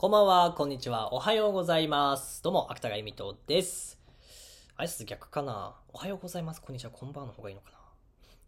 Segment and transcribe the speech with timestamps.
[0.00, 2.40] こんばんは、こんにちは、おはようございます。
[2.40, 3.98] どうも、芥川由美斗です。
[4.78, 5.74] 挨拶逆かな？
[5.92, 7.78] おはようございます、こんにちは、こんばんの方がいいのかな？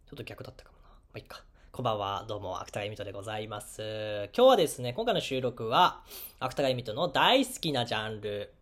[0.07, 0.87] ちょっと逆だったかもな。
[0.87, 1.43] まあ、いっか。
[1.73, 4.29] こんばんは、どうも、芥川由美斗でございます。
[4.33, 6.05] 今日はですね、今回の収録は、
[6.39, 8.53] 芥川由美斗の大好きなジャンル、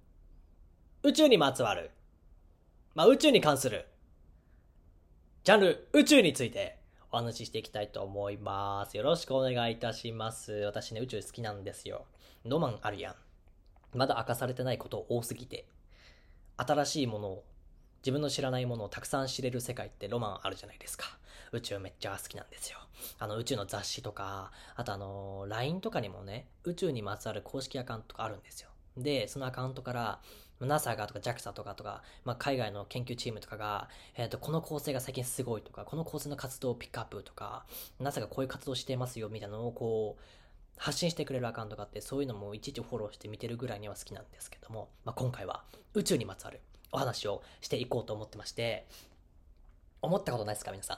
[1.04, 1.92] 宇宙にまつわる、
[2.96, 3.86] まあ、宇宙に関する、
[5.44, 6.80] ジャンル、宇宙について、
[7.12, 8.98] お話ししていきたいと思います。
[8.98, 10.54] よろしくお願いいたします。
[10.54, 12.06] 私ね、宇宙好きなんですよ。
[12.46, 13.16] ロマンあるやん。
[13.98, 15.66] まだ明かされてないこと多すぎて。
[16.58, 17.44] 新しいものを、
[18.02, 21.06] 自分の知らないものをたくさん知れる世界ってロマンあるじゃないですか。
[21.52, 22.78] 宇宙めっちゃ好きなんですよ。
[23.18, 28.70] あの宇宙の雑誌とか、あとあの、LINE とかにもね、宇宙にまつわる公式アカウントがあるんですよ。
[28.98, 30.20] で、そのアカウントから、
[30.60, 37.66] NASA がとか JAXA とかとか、まあ、海外の研究チームとかが、えっ、と、この構成が最近すごいとか、この構成の活動をピックアップとか、
[38.00, 40.24] NASA がこういう活動してますよみたいなのをこう、
[40.80, 46.62] 発信してくれるアカウントがあって、そういうのもいちいちフォローして見てるぐらいには好きなんですけども、まあ、今回は宇宙にまつわる
[46.94, 48.88] お話をしていこうと思ってまして、
[50.02, 50.98] 思ったことないですか皆さん？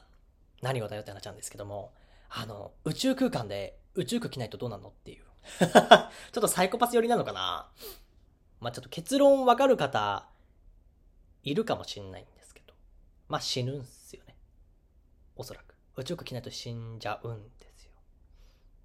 [0.61, 1.91] 何をだよって話なんですけども、
[2.29, 5.23] あの、宇宙空間で宇宙服着ないとどうなのっていう。
[5.59, 7.67] ちょっとサイコパス寄りなのかな？
[8.59, 10.27] まあ、ちょっと結論わかる方、
[11.41, 12.75] いるかもしんないんですけど、
[13.27, 14.35] まあ、死ぬんすよね。
[15.35, 15.73] おそらく。
[15.97, 17.70] 宇宙服着ないと死んじゃうんです。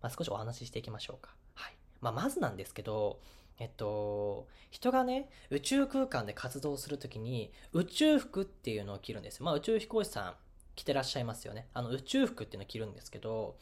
[0.02, 1.34] まあ、少しお話ししていきましょうか。
[1.54, 1.74] はい。
[2.00, 3.20] まあ、まずなんですけど、
[3.58, 9.44] えっと、人がね、宇宙空間で活動するときに、宇宙服っていうのを着るんですよ。
[9.46, 10.34] まあ、宇宙飛行士さん
[10.74, 11.68] 着てらっしゃいますよね。
[11.72, 13.56] あの、宇宙服っていうのを着るんですけど、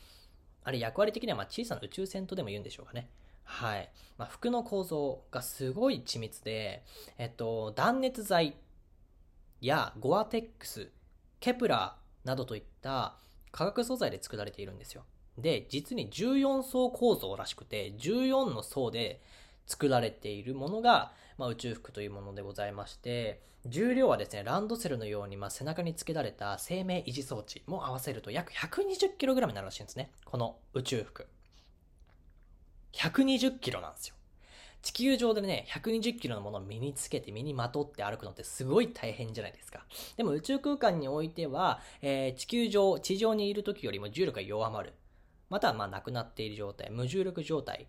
[0.64, 3.08] あれ役割的にはまあ小さな宇宙船とでも言うんでしょうかね。
[3.44, 3.90] はい。
[4.16, 6.82] まあ、服の構造がすごい緻密で、
[7.18, 8.56] えっと、断熱材
[9.60, 10.90] やゴアテックス、
[11.40, 13.16] ケプラーなどといった
[13.52, 15.04] 化学素材で作られているんですよ。
[15.38, 19.20] で、実に14層構造らしくて、14の層で
[19.66, 30.10] 作られているものが、まあ、宇宙服というものでございまして、重量はですね、ランドセルのように、まあ、背中に付けられた生命維持装置も合わせると約 120kg になるらしいんですね。
[30.24, 31.26] この宇宙服。
[32.92, 34.14] 120キロなんですよ。
[34.82, 39.86] 地球上でね、120キロのものを身につけて身にまとって歩くのってすごい大変じゃないですか。
[40.18, 44.92] でも宇宙空間においては、えー地球上、地上にいる時よりも重力が弱まる。
[45.48, 47.88] またはまあなくなっている状態、無重力状態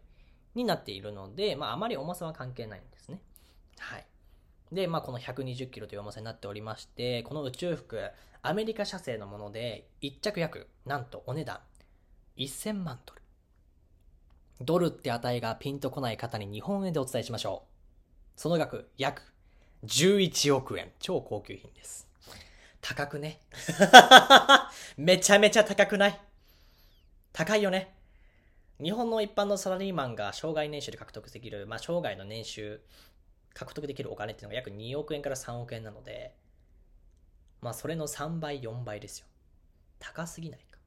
[0.54, 3.22] になっているので、まああまり重さは関係ないんですね。
[3.80, 4.06] はい。
[4.72, 8.00] で、まあこの120キロという重さになっておりまして、この宇宙服、
[8.42, 11.60] アメリカ社製のもので、1着約、なんとお値段、
[12.38, 13.22] 1000万ドル。
[14.62, 17.64] ドルって値がピンとこない方に日本円でお伝えしましょ
[18.38, 18.40] う。
[18.40, 19.22] その額、約
[19.86, 20.92] 11億円。
[21.00, 22.08] 超高級品です。
[22.82, 23.42] 高くね？
[24.98, 26.25] めちゃめちゃ高くない？
[27.36, 27.94] 高いよね。
[28.82, 32.80] 日本の一般のサラリーマンが生涯年収で獲得できる、まあ、生涯の年収、
[33.54, 36.34] 獲得できるお金っていうのが約2億円から3億円なので、
[37.62, 39.28] まあ、それの3倍、4倍ですよ。
[40.00, 40.80] 高すぎないか。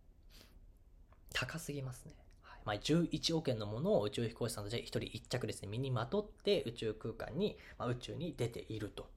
[1.35, 2.13] 高すぎますね。
[2.41, 9.11] はいまあ、11億円のものを宇宙飛行士さんたち1人1着ですね、身にまとって宇宙空間に、まあ、宇宙に出ていると。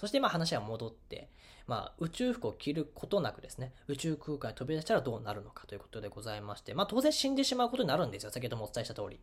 [0.00, 1.28] そしてまあ話は戻って、
[1.66, 8.30] まあ、宇宙服を着ることなくですね、宇宙空間に飛び出したらどうなるのかということでございまして、まあ当然死んでしまうことになるんですよ。
[8.30, 9.20] 先ほどもお伝えした通り。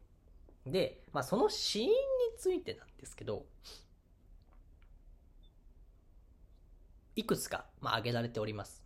[0.68, 1.96] で、まあその死因に
[2.38, 3.48] ついてなんですけど、
[7.16, 8.84] いくつか、まあ、挙げられております。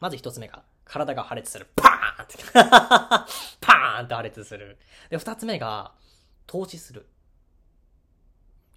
[0.00, 1.68] まず一つ目が、体が破裂する。
[1.76, 2.38] パーンって。
[3.60, 4.78] パーンと破裂する。
[5.10, 5.94] で、二つ目が、
[6.48, 7.06] 投資する。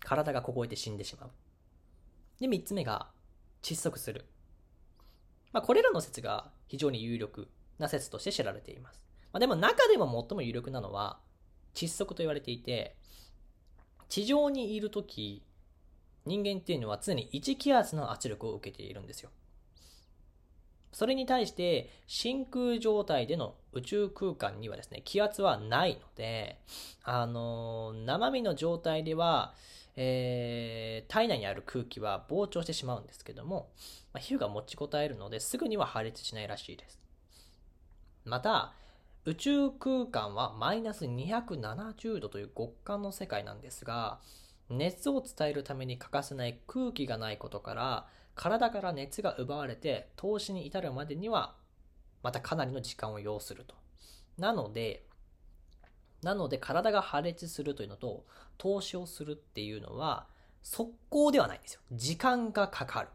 [0.02, 1.32] 体が凍えて死んでしまう。
[2.42, 3.12] で、三つ目が、
[3.62, 4.26] 窒息する。
[5.54, 7.48] まあ、これらの説が非常に有力
[7.78, 9.06] な説として知られています。
[9.32, 11.20] まあ、でも中でも最も有力なのは、
[11.76, 12.98] 窒息と言われていて、
[14.10, 15.46] 地上にいるとき、
[16.26, 19.30] 人間っていうのは常に1気圧の圧力を受けているんですよ。
[20.92, 26.60] それに対して真空状態での宇宙空間にはですね、気圧はないので、
[27.04, 29.54] あのー生身の状態では、
[29.96, 33.70] えー体内にある空気は膨張してしまうんですけども、
[34.14, 37.02] まあ、皮膚が持ちこたえるのですぐには破裂しないらしいです。
[38.24, 38.74] また、
[39.26, 44.20] 宇宙空間はマイナス270度という極寒の世界なんですが、
[44.70, 51.56] 熱を伝えるために欠かせない空気がないことから、体から熱が奪われて投資に至るまでには、
[52.24, 53.76] またかなりの時間を要すると。
[54.38, 55.06] なので、
[56.22, 58.26] なので体が破裂するというのと、
[58.58, 60.28] 投資をするっていうのは、
[60.62, 61.82] 速攻ではないんですよ。
[61.92, 63.10] 時間がかかる。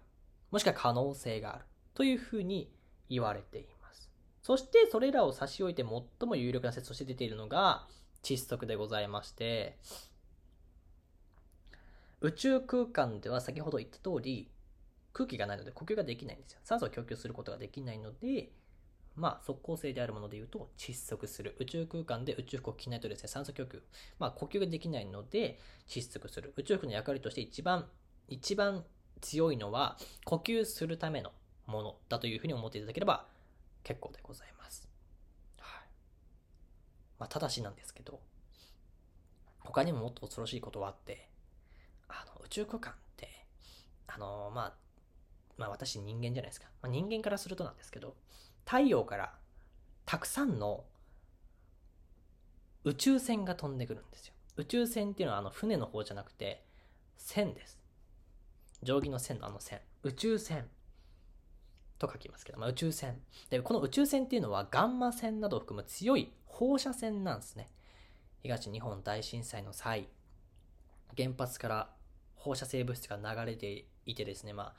[0.50, 1.64] もしくは可能性がある。
[1.94, 2.70] というふうに
[3.08, 4.10] 言われています。
[4.42, 7.86] そしてそれらを差し置いて最も有力な説として出ているのが、
[8.22, 9.78] 窒息でございまして、
[12.20, 14.50] 宇宙空間では先ほど言った通り、
[15.12, 16.60] 空気がないので呼吸ができないんですよ。
[16.64, 18.50] 酸素を供給することができないので、
[19.16, 21.56] まあ、即効性であるもので言うと、窒息する。
[21.58, 23.82] 宇宙空間で宇宙服を着ないとですね、酸素供給、
[24.18, 25.58] まあ、呼吸ができないので、
[25.88, 26.52] 窒息する。
[26.56, 27.86] 宇宙服の役割として一番、
[28.28, 28.84] 一番
[29.22, 31.32] 強いのは、呼吸するための
[31.66, 33.26] ものだというふうに思っていただければ
[33.82, 34.88] 結構でございます。
[35.58, 35.88] はい。
[37.18, 38.20] まあ、ただしなんですけど、
[39.60, 41.28] 他にももっと恐ろしいことはあって、
[42.08, 43.46] あの、宇宙空間って、
[44.06, 44.74] あの、まあ、
[45.56, 46.68] まあ私人間じゃないですか。
[46.82, 48.14] まあ、人間からするとなんですけど、
[48.66, 49.32] 太陽から
[50.04, 50.84] たくさんの
[52.84, 54.34] 宇宙船が飛んでくるんですよ。
[54.56, 56.64] 宇宙船っていうのはあの船の方じゃなくて、
[57.16, 57.78] 線です。
[58.82, 59.80] 定規の線のあの線。
[60.02, 60.68] 宇宙船
[61.98, 63.20] と書きますけど、まあ、宇宙船。
[63.50, 67.68] で、この宇宙船っていうのはガンマ線などを含む強い放射線なんですね。
[68.42, 70.08] 東日本大震災の際、
[71.16, 71.90] 原発から
[72.34, 74.74] 放射性物質が流れていてですね、まあ、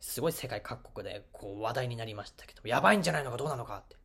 [0.00, 3.96] すごい世界各国でこう話題になりましたけど、やばいんじゃないのかどうなのかって。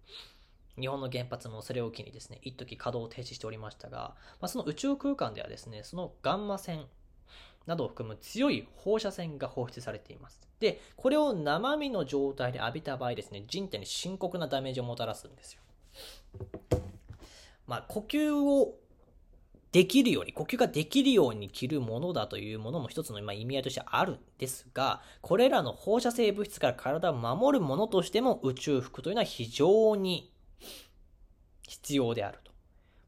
[0.80, 6.86] 日本の原発もそれを機にですね、一時稼働を停止しておりましたが、まあ、その宇宙空間ではですね、そのガンマ線
[7.68, 10.40] などを含む強い放射線が放出されています。
[10.60, 15.62] で、これを生身の状態で浴びた場合ですね、人体に深刻なダメージをもたらすんですよ。
[17.68, 18.76] まあ、呼吸を
[19.71, 30.33] できるように、呼吸ができるように着るものだというものも一つの意味合いとしてあるんですが、これらの放射性物質から体を守るものとしても宇宙服というのは非常に
[31.68, 32.51] 必要であると。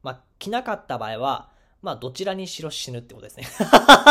[0.04, 1.50] まあ、着なかった場合は、
[1.82, 3.48] まあ、どちらにしろ死ぬってことですね。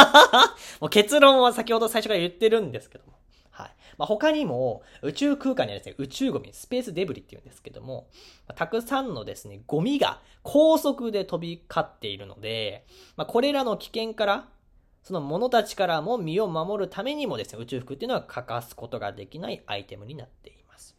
[0.78, 3.21] もう結論は先ほど最初から言ってるんですけども。
[3.52, 3.70] はい。
[3.98, 8.08] まあ、他にも、宇宙空間にはですね、宇宙ゴミ、スペースデブリっていうんですけども、
[8.56, 14.48] たくさんのですね、ゴミが高速で飛び交っているので、まあ、これらの危険から、
[15.02, 20.96] その者たちからも身を守るためにもですね、宇宙服っていうのは欠かすことができないアイテムになっています。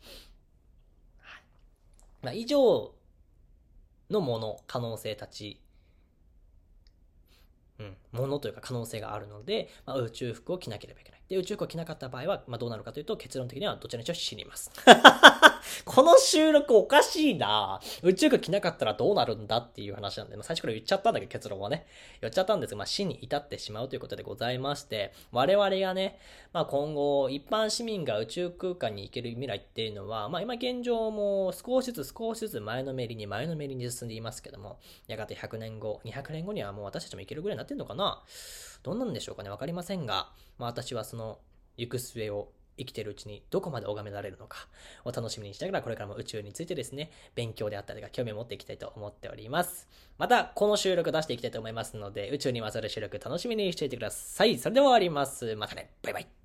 [1.22, 1.42] はい。
[2.22, 2.94] まあ、以上
[4.12, 5.60] のもの、可能性たち、
[7.80, 11.22] うん、ものというか可能性があるので、まあ、宇宙服を着なければいけない。
[11.28, 14.72] で、宇宙服を着なかった場合は、まあ、どうなるかというと、結論的にはどちらにしろ死にます。
[15.86, 21.88] この収録おかしいな宇宙服着なかったらどうなるんだっていう話なんで、まあ、最初から言っちゃったんだけど結論はね。
[22.22, 26.20] 言っちゃったんですが、まあ、死に至ってしまうということでございまして、我々がね、
[26.52, 38.28] まあ、今後、一般市民が宇宙空間に行ける未来っていうのは、まあ、今現状も少しずつ少しずつ前のめりに前のめりに進んでいますけども、やがて100年後、200年後にはもう私たちも行けるぐらいになってんのかなまあ
[38.84, 40.30] どんなんでしょうかねわかりませんが、
[40.60, 41.40] まあ、私はその
[41.78, 44.68] 行く末を生きてるうちにどこまで拝められるのか
[45.06, 49.88] を楽しみにしながらこれからも宇宙についてですね、勉強であったりとか興味を持っていきたいと思っております。
[50.18, 54.58] また、この収録出していきたいと思いますので、宇宙にまつわる収録楽しみにしていてください。
[54.58, 55.56] それでは終わります。
[55.56, 55.92] またね。
[56.02, 56.43] バイバイ。